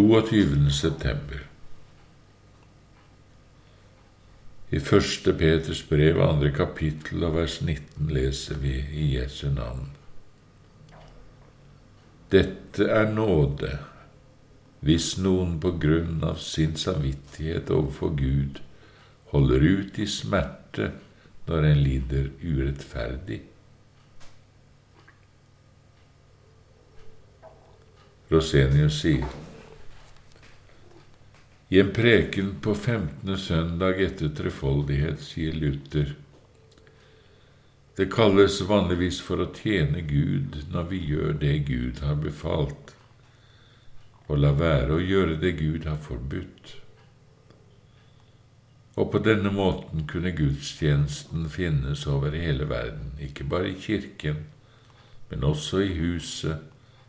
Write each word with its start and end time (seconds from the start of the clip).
22. 0.00 0.70
september. 0.70 1.40
I 4.70 4.78
første 4.80 5.34
Peters 5.34 5.82
brev, 5.82 6.20
andre 6.24 6.48
kapittel 6.56 7.24
og 7.26 7.34
vers 7.34 7.58
19 7.60 8.08
leser 8.08 8.56
vi 8.62 8.78
i 8.96 9.08
Jesu 9.18 9.50
navn. 9.52 9.90
Dette 12.32 12.86
er 12.86 13.12
nåde, 13.12 13.74
hvis 14.80 15.18
noen 15.20 15.58
på 15.60 15.74
grunn 15.82 16.24
av 16.24 16.40
sin 16.40 16.78
samvittighet 16.80 17.68
overfor 17.68 18.16
Gud 18.16 18.62
holder 19.34 19.68
ut 19.68 20.00
i 20.00 20.08
smerte 20.08 20.94
når 21.50 21.68
en 21.74 21.84
lider 21.84 22.32
urettferdig. 22.40 23.42
Rosenius 28.32 29.02
sier 29.04 29.28
i 31.70 31.80
en 31.80 31.92
preken 31.94 32.56
på 32.62 32.74
15. 32.74 33.38
søndag 33.38 34.02
etter 34.02 34.34
trefoldighet 34.34 35.22
sier 35.22 35.54
Luther 35.54 36.16
det 38.00 38.06
kalles 38.08 38.54
vanligvis 38.64 39.18
for 39.20 39.42
å 39.42 39.50
tjene 39.52 40.00
Gud 40.08 40.54
når 40.72 40.86
vi 40.88 40.98
gjør 41.10 41.34
det 41.36 41.56
Gud 41.68 41.98
har 42.00 42.14
befalt, 42.22 42.94
og 44.24 44.38
la 44.40 44.54
være 44.56 44.94
å 44.94 45.02
gjøre 45.04 45.34
det 45.42 45.50
Gud 45.58 45.84
har 45.84 45.98
forbudt. 46.00 46.70
Og 48.96 49.10
på 49.12 49.20
denne 49.26 49.52
måten 49.52 50.06
kunne 50.08 50.32
gudstjenesten 50.32 51.44
finnes 51.52 52.06
over 52.08 52.32
hele 52.32 52.70
verden, 52.70 53.12
ikke 53.20 53.44
bare 53.52 53.74
i 53.74 53.76
kirken, 53.76 54.46
men 55.28 55.44
også 55.44 55.82
i 55.84 55.92
huset, 55.98 56.62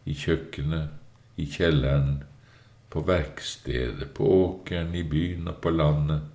i 0.03 0.17
kjøkkenet, 0.17 0.91
i 1.39 1.47
kjelleren, 1.47 2.25
på 2.91 3.03
verkstedet, 3.07 4.11
på 4.13 4.27
åkeren, 4.27 4.95
i 4.95 5.03
byen 5.07 5.47
og 5.47 5.61
på 5.63 5.71
landet, 5.71 6.27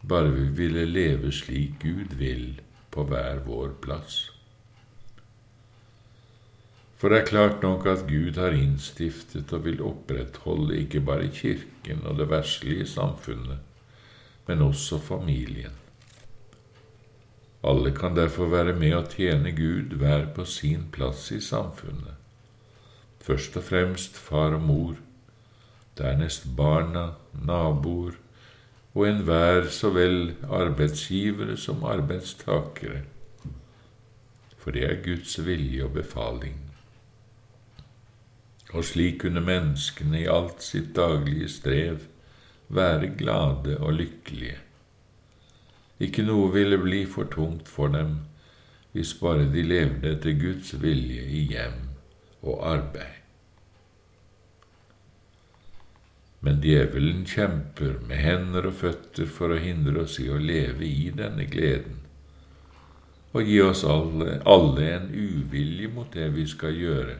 bare 0.00 0.32
vi 0.32 0.46
ville 0.62 0.86
leve 0.88 1.32
slik 1.32 1.82
Gud 1.82 2.16
vil 2.16 2.60
på 2.90 3.04
hver 3.04 3.42
vår 3.44 3.76
plass. 3.84 4.30
For 6.96 7.12
det 7.12 7.18
er 7.20 7.28
klart 7.28 7.62
nok 7.62 7.84
at 7.92 8.06
Gud 8.08 8.38
har 8.40 8.56
innstiftet 8.56 9.52
og 9.52 9.66
vil 9.66 9.82
opprettholde 9.84 10.78
ikke 10.80 11.02
bare 11.04 11.28
Kirken 11.28 12.06
og 12.08 12.16
det 12.16 12.30
verslige 12.30 12.86
samfunnet, 12.88 13.58
men 14.46 14.62
også 14.64 14.98
familien. 14.98 15.76
Alle 17.66 17.90
kan 17.92 18.16
derfor 18.16 18.48
være 18.48 18.72
med 18.78 18.94
å 18.96 19.04
tjene 19.10 19.52
Gud 19.52 19.96
hver 20.00 20.28
på 20.32 20.46
sin 20.48 20.86
plass 20.92 21.28
i 21.34 21.40
samfunnet. 21.42 22.14
Først 23.26 23.56
og 23.58 23.66
fremst 23.66 24.16
far 24.16 24.54
og 24.54 24.62
mor, 24.62 24.94
dernest 25.98 26.48
barna, 26.56 27.10
naboer 27.32 28.16
og 28.96 29.08
enhver 29.08 29.68
så 29.72 29.90
vel 29.92 30.34
arbeidsgivere 30.48 31.56
som 31.60 31.84
arbeidstakere, 31.84 33.02
for 34.56 34.72
det 34.72 34.84
er 34.88 35.02
Guds 35.04 35.36
vilje 35.46 35.84
og 35.84 35.92
befaling. 35.98 36.56
Og 38.72 38.84
slik 38.84 39.20
kunne 39.22 39.44
menneskene 39.44 40.22
i 40.22 40.30
alt 40.30 40.64
sitt 40.64 40.94
daglige 40.96 41.48
strev 41.48 42.06
være 42.68 43.12
glade 43.18 43.76
og 43.78 43.92
lykkelige. 44.00 44.56
Ikke 46.00 46.24
noe 46.26 46.48
ville 46.52 46.80
bli 46.80 47.04
for 47.08 47.28
tungt 47.32 47.68
for 47.68 47.92
dem 47.92 48.18
hvis 48.96 49.12
bare 49.20 49.44
de 49.52 49.62
levde 49.62 50.08
etter 50.16 50.32
Guds 50.40 50.72
vilje 50.80 51.20
i 51.20 51.44
hjem 51.52 51.78
og 52.42 52.64
arbeid. 52.72 53.25
Men 56.46 56.60
djevelen 56.62 57.24
kjemper 57.26 57.96
med 58.06 58.20
hender 58.22 58.68
og 58.68 58.76
føtter 58.78 59.26
for 59.26 59.50
å 59.50 59.56
hindre 59.58 60.04
oss 60.04 60.20
i 60.22 60.28
å 60.30 60.36
leve 60.38 60.86
i 60.86 61.08
denne 61.10 61.42
gleden, 61.50 61.96
og 63.34 63.50
gi 63.50 63.56
oss 63.64 63.82
alle, 63.82 64.36
alle 64.46 64.84
en 64.92 65.08
uvilje 65.10 65.90
mot 65.90 66.12
det 66.14 66.28
vi 66.36 66.44
skal 66.46 66.78
gjøre, 66.78 67.16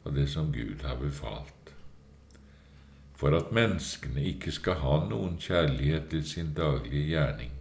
og 0.00 0.16
det 0.16 0.24
som 0.32 0.48
Gud 0.54 0.80
har 0.88 0.96
befalt. 0.96 1.74
For 3.20 3.36
at 3.36 3.52
menneskene 3.52 4.24
ikke 4.32 4.56
skal 4.56 4.80
ha 4.80 4.96
noen 5.10 5.36
kjærlighet 5.44 6.08
til 6.14 6.24
sin 6.24 6.56
daglige 6.56 7.04
gjerning, 7.12 7.52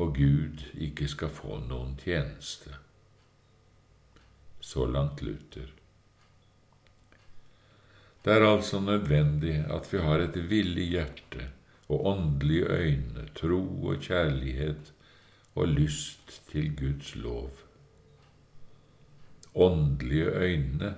og 0.00 0.16
Gud 0.16 0.64
ikke 0.72 1.10
skal 1.12 1.36
få 1.36 1.60
noen 1.68 1.98
tjeneste. 2.00 2.80
Så 4.56 4.88
langt 4.88 5.20
Luther. 5.20 5.81
Det 8.24 8.32
er 8.32 8.46
altså 8.46 8.80
nødvendig 8.80 9.64
at 9.70 9.88
vi 9.92 9.98
har 9.98 10.22
et 10.22 10.36
villig 10.50 10.88
hjerte 10.88 11.48
og 11.88 12.06
åndelige 12.06 12.66
øyne, 12.70 13.28
tro 13.34 13.84
og 13.84 13.96
kjærlighet 14.00 14.92
og 15.54 15.68
lyst 15.68 16.42
til 16.50 16.76
Guds 16.76 17.16
lov. 17.16 17.50
Åndelige 19.54 20.24
øyne 20.24 20.94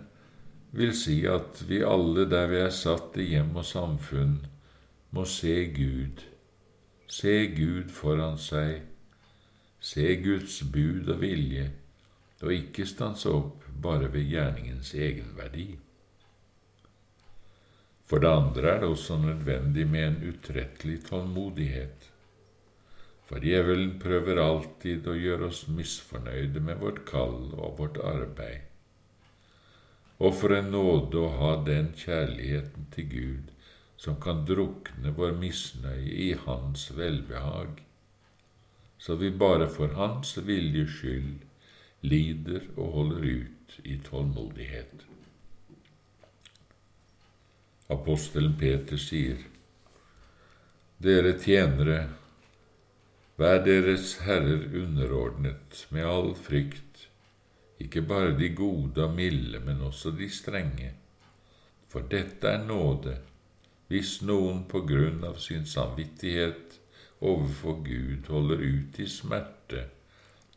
vil 0.73 0.93
si 0.97 1.25
at 1.27 1.65
vi 1.69 1.81
alle 1.83 2.31
der 2.31 2.47
vi 2.47 2.57
er 2.57 2.71
satt 2.71 3.17
i 3.17 3.29
hjem 3.33 3.57
og 3.57 3.65
samfunn, 3.65 4.47
må 5.11 5.25
se 5.25 5.55
Gud, 5.75 6.23
se 7.07 7.35
Gud 7.57 7.89
foran 7.95 8.39
seg, 8.39 8.83
se 9.81 10.17
Guds 10.23 10.63
bud 10.73 11.09
og 11.09 11.21
vilje, 11.21 11.71
og 12.43 12.53
ikke 12.53 12.87
stanse 12.87 13.31
opp 13.31 13.65
bare 13.83 14.13
ved 14.13 14.27
gjerningens 14.29 14.95
egenverdi. 14.95 15.69
For 18.05 18.21
det 18.21 18.29
andre 18.29 18.75
er 18.75 18.83
det 18.83 18.91
også 18.93 19.17
nødvendig 19.23 19.87
med 19.89 20.07
en 20.09 20.19
utrettelig 20.29 20.99
tålmodighet, 21.07 22.11
for 23.25 23.41
djevelen 23.41 23.95
prøver 24.03 24.41
alltid 24.43 25.07
å 25.09 25.15
gjøre 25.17 25.49
oss 25.49 25.63
misfornøyde 25.73 26.61
med 26.61 26.83
vårt 26.83 27.01
kall 27.09 27.55
og 27.57 27.79
vårt 27.79 27.97
arbeid. 28.05 28.67
Og 30.21 30.37
for 30.37 30.53
en 30.55 30.69
nåde 30.75 31.23
å 31.23 31.33
ha 31.39 31.55
den 31.65 31.89
kjærligheten 31.97 32.91
til 32.93 33.09
Gud 33.15 33.55
som 33.97 34.21
kan 34.21 34.45
drukne 34.45 35.15
vår 35.17 35.33
misnøye 35.41 36.13
i 36.27 36.31
Hans 36.45 36.91
velbehag, 36.93 37.81
så 39.01 39.17
vi 39.17 39.33
bare 39.33 39.67
for 39.73 39.97
Hans 39.97 40.37
viljes 40.45 40.93
skyld 41.01 41.41
lider 42.05 42.69
og 42.77 42.93
holder 42.99 43.27
ut 43.41 43.81
i 43.85 43.97
tålmodighet. 44.05 45.14
Apostelen 47.95 48.57
Peter 48.59 49.01
sier, 49.01 49.39
Dere 51.05 51.35
tjenere, 51.39 51.99
vær 53.37 53.61
deres 53.67 54.21
herrer 54.25 54.69
underordnet 54.83 55.85
med 55.95 56.07
all 56.07 56.33
frykt, 56.39 57.09
ikke 57.83 58.05
bare 58.07 58.37
de 58.39 58.49
gode 58.55 59.03
og 59.05 59.17
milde, 59.17 59.61
men 59.61 59.83
også 59.83 60.15
de 60.19 60.29
strenge. 60.31 60.93
For 61.91 62.07
dette 62.11 62.49
er 62.49 62.63
nåde, 62.67 63.19
hvis 63.91 64.21
noen 64.27 64.65
på 64.71 64.85
grunn 64.89 65.21
av 65.27 65.37
sin 65.43 65.67
samvittighet 65.69 66.79
overfor 67.21 67.83
Gud 67.85 68.31
holder 68.33 68.63
ut 68.65 68.99
i 69.03 69.11
smerte 69.11 69.85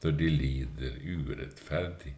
når 0.03 0.15
de 0.19 0.29
lider 0.29 0.97
urettferdig. 1.01 2.13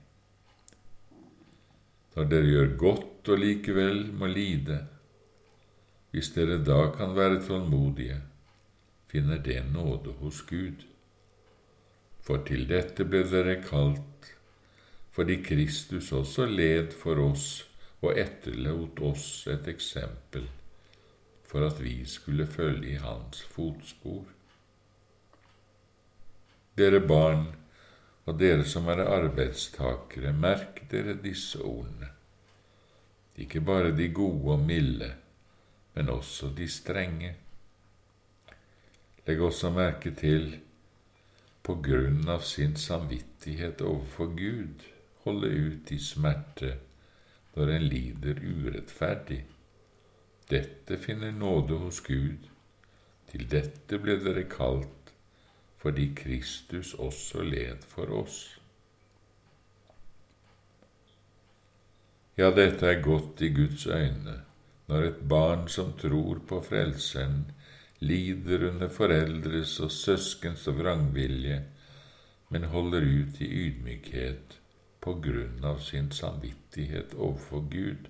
Når 2.16 2.32
dere 2.32 2.50
gjør 2.54 2.72
godt 2.82 3.32
og 3.34 3.40
likevel 3.40 4.02
må 4.20 4.28
lide, 4.32 4.82
hvis 6.12 6.32
dere 6.36 6.58
da 6.66 6.90
kan 6.98 7.16
være 7.16 7.42
tålmodige, 7.46 8.22
finner 9.08 9.38
det 9.38 9.64
nåde 9.74 10.14
hos 10.20 10.42
Gud. 10.42 10.86
For 12.22 12.46
til 12.46 12.68
dette 12.70 13.06
ble 13.06 13.24
dere 13.30 13.60
kalt, 13.64 14.32
fordi 15.12 15.42
Kristus 15.44 16.12
også 16.12 16.46
led 16.46 16.94
for 16.94 17.22
oss 17.30 17.50
og 18.02 18.18
etterlot 18.18 19.02
oss 19.04 19.48
et 19.52 19.68
eksempel 19.68 20.48
for 21.50 21.66
at 21.66 21.80
vi 21.84 22.06
skulle 22.06 22.48
følge 22.48 22.94
i 22.94 23.00
hans 23.02 23.42
fotspor. 23.50 24.28
Dere 26.78 27.02
barn 27.02 27.48
og 28.30 28.38
dere 28.40 28.66
som 28.70 28.88
er 28.94 29.02
arbeidstakere, 29.10 30.34
merk 30.34 30.84
dere 30.92 31.18
disse 31.24 31.62
ordene, 31.66 32.12
ikke 33.40 33.64
bare 33.66 33.96
de 33.98 34.12
gode 34.14 34.54
og 34.54 34.62
milde, 34.62 35.10
men 35.94 36.10
også 36.10 36.50
de 36.58 36.68
strenge. 36.70 37.36
Legg 39.28 39.42
også 39.42 39.70
merke 39.70 40.12
til 40.16 40.56
på 41.64 41.76
grunn 41.86 42.24
av 42.30 42.42
sin 42.48 42.76
samvittighet 42.80 43.82
overfor 43.86 44.32
Gud 44.38 44.86
holde 45.26 45.50
ut 45.50 45.92
i 45.92 46.00
smerte 46.02 46.76
når 47.56 47.74
en 47.76 47.88
lider 47.92 48.40
urettferdig. 48.42 49.44
Dette 50.50 50.98
finner 50.98 51.32
nåde 51.36 51.78
hos 51.84 52.02
Gud. 52.02 52.48
Til 53.30 53.46
dette 53.52 54.00
ble 54.02 54.16
dere 54.24 54.48
kalt, 54.50 55.12
fordi 55.78 56.08
Kristus 56.18 56.96
også 56.98 57.44
led 57.46 57.86
for 57.86 58.10
oss. 58.24 58.40
Ja, 62.40 62.50
dette 62.56 62.88
er 62.88 63.04
godt 63.04 63.42
i 63.46 63.52
Guds 63.54 63.86
øyne 63.86 64.40
når 64.90 65.06
et 65.06 65.20
barn 65.30 65.68
som 65.70 65.92
tror 66.02 66.42
på 66.50 66.62
Frelseren, 66.66 67.44
lider 68.00 68.64
under 68.72 68.90
foreldres 68.90 69.76
og 69.86 69.92
søskens 69.94 70.66
vrangvilje, 70.68 71.60
men 72.50 72.70
holder 72.72 73.06
ut 73.06 73.42
i 73.46 73.50
ydmykhet 73.66 74.56
på 75.04 75.14
grunn 75.22 75.66
av 75.66 75.84
sin 75.86 76.10
samvittighet 76.12 77.14
overfor 77.14 77.68
Gud. 77.70 78.08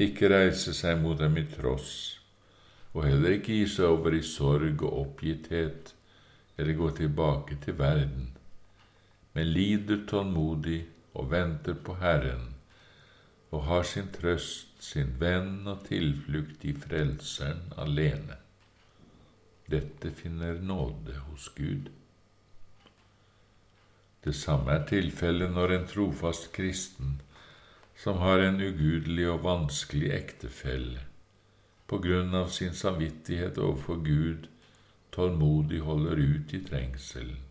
Ikke 0.00 0.30
reise 0.32 0.72
seg 0.74 1.02
mot 1.02 1.18
dem 1.20 1.36
i 1.36 1.44
tross, 1.50 1.92
og 2.94 3.04
heller 3.04 3.36
ikke 3.36 3.58
gi 3.58 3.66
seg 3.68 3.90
over 3.92 4.16
i 4.16 4.22
sorg 4.24 4.80
og 4.86 5.02
oppgitthet 5.02 5.92
eller 6.56 6.78
gå 6.78 6.88
tilbake 6.96 7.58
til 7.60 7.76
verden, 7.76 8.30
men 9.36 9.52
lider 9.52 10.06
tålmodig 10.08 10.80
og 11.12 11.28
venter 11.34 11.76
på 11.84 11.98
Herren 12.00 12.48
og 13.50 13.64
har 13.66 13.82
sin 13.82 14.10
trøst, 14.14 14.68
sin 14.82 15.16
venn 15.20 15.66
og 15.68 15.84
tilflukt 15.88 16.64
i 16.64 16.74
Frelseren 16.76 17.72
alene. 17.78 18.38
Dette 19.70 20.12
finner 20.14 20.60
nåde 20.62 21.16
hos 21.26 21.50
Gud. 21.56 21.90
Det 24.24 24.34
samme 24.36 24.74
er 24.74 24.86
tilfellet 24.88 25.52
når 25.54 25.74
en 25.74 25.86
trofast 25.88 26.50
kristen, 26.52 27.20
som 27.96 28.18
har 28.20 28.42
en 28.44 28.60
ugudelig 28.60 29.28
og 29.30 29.44
vanskelig 29.44 30.10
ektefelle, 30.16 31.04
på 31.86 31.98
grunn 32.00 32.34
av 32.34 32.50
sin 32.54 32.74
samvittighet 32.76 33.58
overfor 33.58 34.00
Gud, 34.04 34.46
tålmodig 35.12 35.80
holder 35.84 36.20
ut 36.20 36.54
i 36.54 36.62
trengselen, 36.64 37.42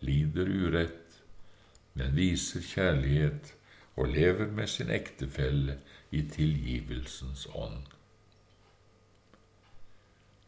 lider 0.00 0.48
urett, 0.48 1.20
men 1.96 2.16
viser 2.16 2.64
kjærlighet 2.64 3.55
og 3.96 4.08
lever 4.12 4.50
med 4.52 4.68
sin 4.68 4.90
ektefelle 4.92 5.78
i 6.10 6.22
tilgivelsens 6.32 7.46
ånd. 7.54 7.86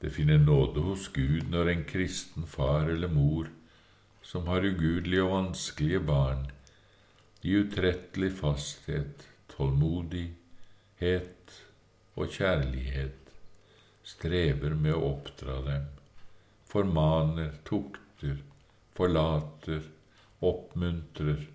Det 0.01 0.11
finner 0.15 0.39
nåde 0.39 0.81
hos 0.85 1.09
Gud 1.15 1.49
når 1.51 1.69
en 1.73 1.85
kristen 1.89 2.47
far 2.47 2.89
eller 2.93 3.09
mor 3.11 3.49
som 4.23 4.47
har 4.47 4.67
ugudelige 4.67 5.23
og 5.25 5.33
vanskelige 5.33 6.01
barn, 6.05 6.51
i 7.43 7.55
utrettelig 7.57 8.33
fasthet, 8.37 9.25
tålmodighet 9.49 11.55
og 12.19 12.29
kjærlighet 12.35 13.31
strever 14.05 14.75
med 14.75 14.95
å 14.97 15.13
oppdra 15.13 15.61
dem, 15.67 15.87
formaner, 16.69 17.53
tukter, 17.65 18.37
forlater, 18.99 19.83
oppmuntrer 20.45 21.47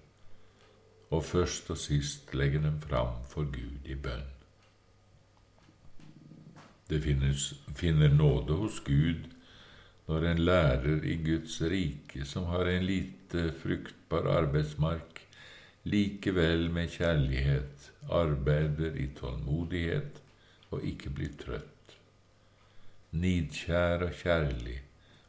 og 1.13 1.21
først 1.25 1.69
og 1.69 1.77
sist 1.77 2.33
legger 2.33 2.63
dem 2.63 2.79
fram 2.81 3.21
for 3.29 3.45
Gud 3.53 3.85
i 3.85 3.95
bønn. 3.95 4.29
Det 6.89 6.99
finnes, 7.03 7.53
finner 7.75 8.09
nåde 8.09 8.57
hos 8.57 8.79
Gud 8.85 9.29
når 10.07 10.25
en 10.31 10.41
lærer 10.45 11.05
i 11.07 11.15
Guds 11.23 11.61
rike, 11.61 12.25
som 12.25 12.49
har 12.51 12.67
en 12.67 12.85
lite 12.85 13.51
fruktbar 13.61 14.27
arbeidsmark, 14.27 15.21
likevel 15.83 16.67
med 16.71 16.91
kjærlighet 16.91 17.91
arbeider 18.11 18.97
i 18.99 19.07
tålmodighet 19.15 20.19
og 20.71 20.83
ikke 20.83 21.13
blir 21.13 21.31
trøtt. 21.39 21.97
Nidkjær 23.13 24.07
og 24.07 24.13
kjærlig, 24.17 24.79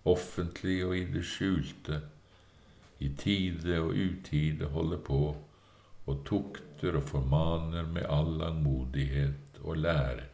offentlig 0.04 0.78
og 0.86 0.96
i 0.98 1.04
det 1.12 1.24
skjulte, 1.28 2.00
i 2.98 3.10
tide 3.18 3.80
og 3.82 3.92
utide 3.94 4.70
holder 4.72 5.02
på 5.04 5.20
og 6.06 6.22
tukter 6.28 7.00
og 7.00 7.08
formaner 7.08 7.88
med 7.88 8.06
all 8.10 8.36
langmodighet 8.42 9.60
og 9.64 9.82
lære 9.84 10.30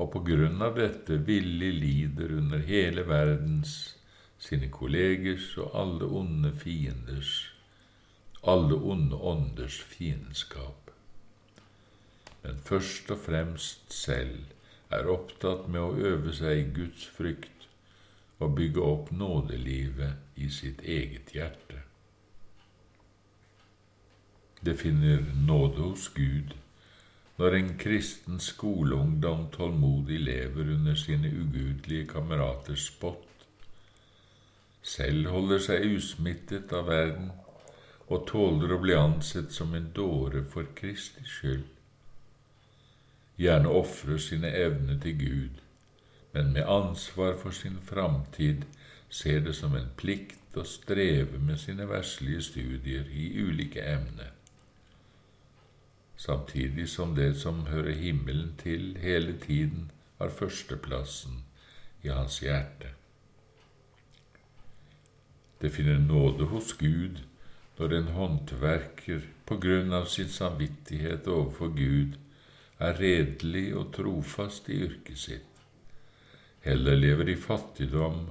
og 0.00 0.08
på 0.14 0.22
grunn 0.24 0.62
av 0.64 0.78
dette 0.80 1.18
villig 1.28 1.70
lider 1.76 2.32
under 2.38 2.62
hele 2.64 3.04
verdens, 3.08 3.96
sine 4.40 4.70
kollegers 4.72 5.50
og 5.60 5.74
alle 5.76 6.08
onde 6.20 6.52
fienders, 6.56 7.32
alle 8.40 8.78
onde 8.94 9.18
ånders 9.32 9.76
fiendskap. 9.84 10.88
Men 12.40 12.62
først 12.64 13.12
og 13.12 13.20
fremst 13.26 13.92
selv 13.92 14.48
er 14.90 15.10
opptatt 15.12 15.68
med 15.68 15.82
å 15.84 16.12
øve 16.12 16.32
seg 16.32 16.62
i 16.62 16.70
Guds 16.80 17.04
frykt 17.18 17.68
og 18.40 18.56
bygge 18.56 18.80
opp 18.80 19.12
nådelivet 19.12 20.40
i 20.40 20.48
sitt 20.48 20.80
eget 20.80 21.34
hjerte. 21.36 21.69
Det 24.60 24.74
finner 24.74 25.24
nåde 25.46 25.82
hos 25.82 26.08
Gud. 26.14 26.54
Når 27.36 27.54
en 27.56 27.68
kristen 27.78 28.40
skoleungdom 28.40 29.46
tålmodig 29.50 30.18
lever 30.20 30.72
under 30.74 30.94
sine 30.94 31.30
ugudelige 31.32 32.06
kameraters 32.06 32.86
spott, 32.86 33.46
selv 34.82 35.30
holder 35.32 35.62
seg 35.64 35.86
usmittet 35.96 36.72
av 36.76 36.90
verden 36.92 37.30
og 38.08 38.26
tåler 38.28 38.74
å 38.74 38.78
bli 38.82 38.96
ansett 38.96 39.54
som 39.56 39.72
en 39.74 39.86
dåre 39.96 40.42
for 40.44 40.68
Kristi 40.76 41.24
skyld, 41.24 41.64
gjerne 43.40 43.72
ofrer 43.80 44.20
sine 44.20 44.50
evner 44.56 44.98
til 45.00 45.16
Gud, 45.22 45.62
men 46.34 46.52
med 46.52 46.68
ansvar 46.68 47.32
for 47.40 47.56
sin 47.56 47.78
framtid 47.88 48.68
ser 49.08 49.40
det 49.48 49.56
som 49.56 49.72
en 49.76 49.88
plikt 49.96 50.60
å 50.60 50.66
streve 50.68 51.40
med 51.40 51.56
sine 51.64 51.88
verslige 51.88 52.44
studier 52.50 53.08
i 53.08 53.30
ulike 53.40 53.86
emner 53.94 54.36
samtidig 56.20 56.88
som 56.88 57.14
det 57.16 57.34
som 57.40 57.64
hører 57.66 57.96
himmelen 57.96 58.52
til 58.60 58.96
hele 59.00 59.38
tiden, 59.40 59.90
har 60.18 60.28
førsteplassen 60.28 61.44
i 62.02 62.08
hans 62.12 62.42
hjerte. 62.44 62.92
Det 65.60 65.70
finner 65.72 65.98
nåde 65.98 66.44
hos 66.52 66.72
Gud 66.76 67.22
når 67.78 67.94
en 67.96 68.12
håndverker 68.16 69.24
på 69.48 69.56
grunn 69.64 69.96
av 69.96 70.10
sin 70.12 70.28
samvittighet 70.28 71.28
overfor 71.28 71.72
Gud 71.76 72.20
er 72.80 73.00
redelig 73.00 73.66
og 73.76 73.88
trofast 73.96 74.68
i 74.68 74.76
yrket 74.84 75.24
sitt, 75.24 75.64
heller 76.68 77.00
lever 77.00 77.32
i 77.32 77.40
fattigdom 77.40 78.26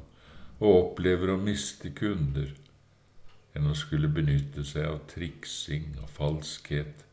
og 0.59 0.69
opplever 0.69 1.33
å 1.33 1.41
miste 1.41 1.89
kunder 1.97 2.53
enn 3.57 3.69
å 3.69 3.77
skulle 3.77 4.13
benytte 4.13 4.61
seg 4.65 4.85
av 4.93 5.05
triksing 5.09 5.95
og 6.03 6.09
falskhet 6.13 7.08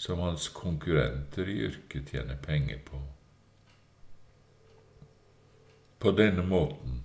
som 0.00 0.18
hans 0.18 0.48
konkurrenter 0.48 1.48
i 1.48 1.58
yrket 1.66 2.08
tjener 2.08 2.36
penger 2.36 2.78
på. 2.84 3.00
På 5.98 6.12
denne 6.16 6.42
måten 6.42 7.02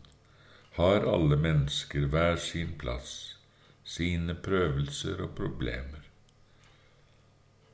har 0.78 1.04
alle 1.04 1.36
mennesker 1.36 2.06
hver 2.14 2.40
sin 2.40 2.72
plass, 2.80 3.36
sine 3.84 4.38
prøvelser 4.48 5.26
og 5.26 5.34
problemer. 5.36 6.08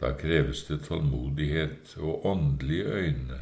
Da 0.01 0.15
kreves 0.17 0.63
det 0.71 0.79
tålmodighet 0.87 1.93
og 1.99 2.25
åndelige 2.25 2.97
øyne 3.03 3.39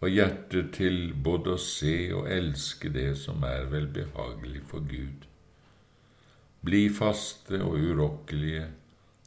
og 0.00 0.08
hjerter 0.08 0.72
til 0.72 1.12
både 1.28 1.58
å 1.58 1.60
se 1.60 1.96
og 2.16 2.32
elske 2.32 2.88
det 2.96 3.10
som 3.20 3.44
er 3.44 3.68
velbehagelig 3.68 4.64
for 4.72 4.88
Gud. 4.88 5.28
Bli 6.64 6.86
faste 6.88 7.60
og 7.60 7.76
urokkelige 7.84 8.64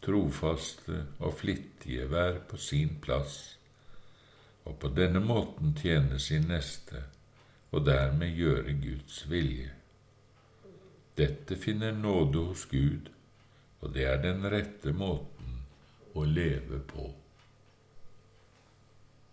trofaste 0.04 1.06
og 1.20 1.34
flittige 1.40 2.08
hver 2.10 2.40
på 2.50 2.58
sin 2.58 2.98
plass, 3.02 3.58
og 4.66 4.78
på 4.80 4.92
denne 4.94 5.22
måten 5.24 5.74
tjene 5.78 6.20
sin 6.20 6.48
neste 6.50 7.04
og 7.72 7.86
dermed 7.86 8.34
gjøre 8.34 8.74
Guds 8.82 9.22
vilje. 9.30 9.70
Dette 11.18 11.56
finner 11.60 11.92
nåde 11.92 12.46
hos 12.50 12.66
Gud, 12.66 13.10
og 13.82 13.94
det 13.94 14.06
er 14.08 14.22
den 14.24 14.46
rette 14.52 14.94
måten 14.96 15.60
å 16.16 16.24
leve 16.26 16.80
på. 16.88 17.10